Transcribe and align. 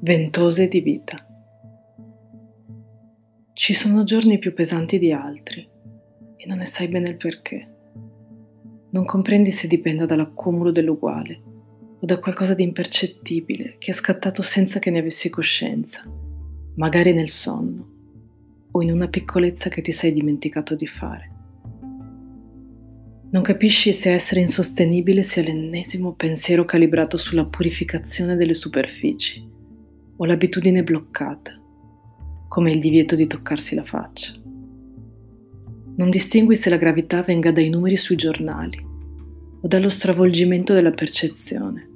Ventose 0.00 0.68
di 0.68 0.80
vita. 0.80 1.16
Ci 3.52 3.74
sono 3.74 4.04
giorni 4.04 4.38
più 4.38 4.54
pesanti 4.54 4.96
di 4.96 5.10
altri 5.10 5.68
e 6.36 6.46
non 6.46 6.58
ne 6.58 6.66
sai 6.66 6.86
bene 6.86 7.08
il 7.08 7.16
perché. 7.16 7.68
Non 8.90 9.04
comprendi 9.04 9.50
se 9.50 9.66
dipenda 9.66 10.06
dall'accumulo 10.06 10.70
dell'uguale 10.70 11.42
o 11.98 12.06
da 12.06 12.20
qualcosa 12.20 12.54
di 12.54 12.62
impercettibile 12.62 13.74
che 13.78 13.90
è 13.90 13.94
scattato 13.94 14.40
senza 14.42 14.78
che 14.78 14.90
ne 14.90 15.00
avessi 15.00 15.30
coscienza, 15.30 16.04
magari 16.76 17.12
nel 17.12 17.28
sonno 17.28 17.88
o 18.70 18.80
in 18.80 18.92
una 18.92 19.08
piccolezza 19.08 19.68
che 19.68 19.82
ti 19.82 19.90
sei 19.90 20.12
dimenticato 20.12 20.76
di 20.76 20.86
fare. 20.86 21.32
Non 23.32 23.42
capisci 23.42 23.92
se 23.92 24.12
essere 24.12 24.42
insostenibile 24.42 25.24
sia 25.24 25.42
l'ennesimo 25.42 26.12
pensiero 26.12 26.64
calibrato 26.64 27.16
sulla 27.16 27.46
purificazione 27.46 28.36
delle 28.36 28.54
superfici 28.54 29.56
o 30.20 30.24
l'abitudine 30.24 30.82
bloccata, 30.82 31.52
come 32.48 32.72
il 32.72 32.80
divieto 32.80 33.14
di 33.14 33.26
toccarsi 33.26 33.74
la 33.74 33.84
faccia. 33.84 34.32
Non 35.96 36.10
distingui 36.10 36.56
se 36.56 36.70
la 36.70 36.76
gravità 36.76 37.22
venga 37.22 37.50
dai 37.50 37.68
numeri 37.68 37.96
sui 37.96 38.16
giornali 38.16 38.84
o 39.60 39.66
dallo 39.66 39.88
stravolgimento 39.88 40.72
della 40.72 40.92
percezione. 40.92 41.88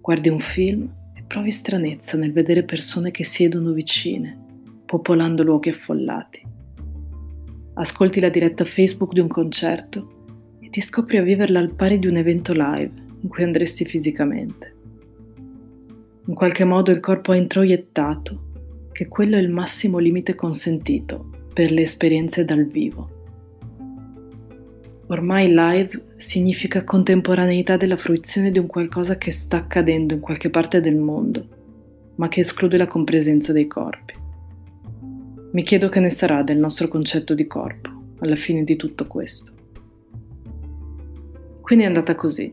Guardi 0.00 0.28
un 0.28 0.38
film 0.38 0.90
e 1.14 1.22
provi 1.26 1.50
stranezza 1.50 2.16
nel 2.16 2.32
vedere 2.32 2.62
persone 2.62 3.10
che 3.10 3.24
siedono 3.24 3.72
vicine, 3.72 4.38
popolando 4.84 5.42
luoghi 5.42 5.70
affollati. 5.70 6.42
Ascolti 7.74 8.20
la 8.20 8.28
diretta 8.28 8.64
Facebook 8.64 9.12
di 9.12 9.20
un 9.20 9.28
concerto 9.28 10.56
e 10.60 10.68
ti 10.68 10.80
scopri 10.80 11.16
a 11.16 11.22
viverla 11.22 11.58
al 11.58 11.74
pari 11.74 11.98
di 11.98 12.06
un 12.06 12.16
evento 12.16 12.52
live 12.52 12.92
in 13.20 13.28
cui 13.28 13.42
andresti 13.42 13.84
fisicamente. 13.84 14.73
In 16.26 16.34
qualche 16.34 16.64
modo 16.64 16.90
il 16.90 17.00
corpo 17.00 17.32
ha 17.32 17.36
introiettato 17.36 18.52
che 18.92 19.08
quello 19.08 19.36
è 19.36 19.40
il 19.40 19.50
massimo 19.50 19.98
limite 19.98 20.34
consentito 20.34 21.30
per 21.52 21.70
le 21.70 21.82
esperienze 21.82 22.46
dal 22.46 22.64
vivo. 22.64 23.10
Ormai 25.08 25.48
live 25.52 26.14
significa 26.16 26.82
contemporaneità 26.82 27.76
della 27.76 27.98
fruizione 27.98 28.50
di 28.50 28.58
un 28.58 28.66
qualcosa 28.66 29.18
che 29.18 29.32
sta 29.32 29.58
accadendo 29.58 30.14
in 30.14 30.20
qualche 30.20 30.48
parte 30.48 30.80
del 30.80 30.96
mondo, 30.96 31.46
ma 32.14 32.28
che 32.28 32.40
esclude 32.40 32.78
la 32.78 32.86
compresenza 32.86 33.52
dei 33.52 33.66
corpi. 33.66 34.14
Mi 35.52 35.62
chiedo 35.62 35.90
che 35.90 36.00
ne 36.00 36.10
sarà 36.10 36.42
del 36.42 36.56
nostro 36.56 36.88
concetto 36.88 37.34
di 37.34 37.46
corpo 37.46 37.90
alla 38.20 38.36
fine 38.36 38.64
di 38.64 38.76
tutto 38.76 39.06
questo. 39.06 39.52
Quindi 41.60 41.84
è 41.84 41.88
andata 41.88 42.14
così. 42.14 42.50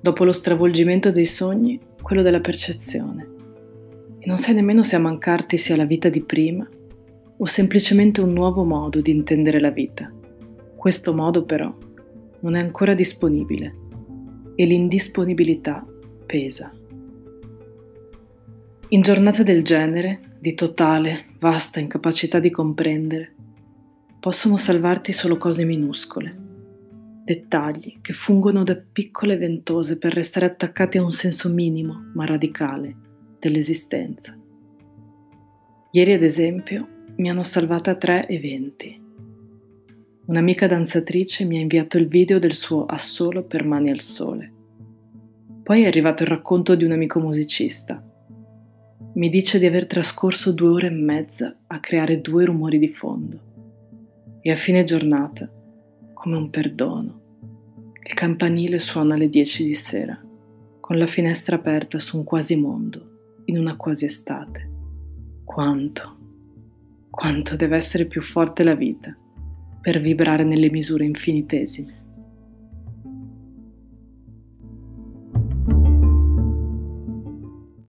Dopo 0.00 0.24
lo 0.24 0.32
stravolgimento 0.32 1.10
dei 1.10 1.26
sogni, 1.26 1.80
quello 2.06 2.22
della 2.22 2.38
percezione. 2.38 3.26
E 4.20 4.28
non 4.28 4.38
sai 4.38 4.54
nemmeno 4.54 4.84
se 4.84 4.94
a 4.94 5.00
mancarti 5.00 5.58
sia 5.58 5.74
la 5.74 5.86
vita 5.86 6.08
di 6.08 6.22
prima 6.22 6.64
o 7.38 7.44
semplicemente 7.46 8.20
un 8.20 8.32
nuovo 8.32 8.62
modo 8.62 9.00
di 9.00 9.10
intendere 9.10 9.58
la 9.58 9.70
vita. 9.70 10.08
Questo 10.76 11.12
modo 11.12 11.44
però 11.44 11.76
non 12.38 12.54
è 12.54 12.60
ancora 12.60 12.94
disponibile 12.94 13.74
e 14.54 14.64
l'indisponibilità 14.66 15.84
pesa. 16.24 16.70
In 18.90 19.02
giornate 19.02 19.42
del 19.42 19.64
genere, 19.64 20.20
di 20.38 20.54
totale, 20.54 21.24
vasta 21.40 21.80
incapacità 21.80 22.38
di 22.38 22.52
comprendere, 22.52 23.34
possono 24.20 24.56
salvarti 24.56 25.10
solo 25.10 25.38
cose 25.38 25.64
minuscole 25.64 26.45
dettagli 27.26 28.00
che 28.02 28.12
fungono 28.12 28.62
da 28.62 28.76
piccole 28.76 29.36
ventose 29.36 29.98
per 29.98 30.14
restare 30.14 30.46
attaccati 30.46 30.98
a 30.98 31.02
un 31.02 31.10
senso 31.10 31.48
minimo 31.48 32.12
ma 32.14 32.24
radicale 32.24 32.94
dell'esistenza. 33.40 34.38
Ieri, 35.90 36.12
ad 36.12 36.22
esempio, 36.22 36.86
mi 37.16 37.28
hanno 37.28 37.42
salvata 37.42 37.96
tre 37.96 38.28
eventi. 38.28 39.02
Un'amica 40.26 40.68
danzatrice 40.68 41.44
mi 41.44 41.56
ha 41.56 41.60
inviato 41.60 41.98
il 41.98 42.06
video 42.06 42.38
del 42.38 42.54
suo 42.54 42.86
assolo 42.86 43.42
per 43.42 43.64
mani 43.64 43.90
al 43.90 44.00
sole. 44.00 44.52
Poi 45.64 45.82
è 45.82 45.86
arrivato 45.86 46.22
il 46.22 46.28
racconto 46.28 46.76
di 46.76 46.84
un 46.84 46.92
amico 46.92 47.18
musicista. 47.18 48.00
Mi 49.14 49.28
dice 49.30 49.58
di 49.58 49.66
aver 49.66 49.88
trascorso 49.88 50.52
due 50.52 50.68
ore 50.68 50.86
e 50.86 50.90
mezza 50.90 51.56
a 51.66 51.80
creare 51.80 52.20
due 52.20 52.44
rumori 52.44 52.78
di 52.78 52.88
fondo. 52.88 53.40
E 54.42 54.52
a 54.52 54.56
fine 54.56 54.84
giornata 54.84 55.50
come 56.26 56.38
un 56.38 56.50
perdono. 56.50 57.20
Il 58.02 58.14
campanile 58.14 58.80
suona 58.80 59.14
alle 59.14 59.28
dieci 59.28 59.64
di 59.64 59.76
sera, 59.76 60.20
con 60.80 60.98
la 60.98 61.06
finestra 61.06 61.54
aperta 61.54 62.00
su 62.00 62.16
un 62.16 62.24
quasi 62.24 62.56
mondo, 62.56 63.42
in 63.44 63.56
una 63.56 63.76
quasi 63.76 64.06
estate. 64.06 64.68
Quanto, 65.44 66.18
quanto 67.10 67.54
deve 67.54 67.76
essere 67.76 68.06
più 68.06 68.22
forte 68.22 68.64
la 68.64 68.74
vita 68.74 69.16
per 69.80 70.00
vibrare 70.00 70.42
nelle 70.42 70.68
misure 70.68 71.04
infinitesime. 71.04 72.05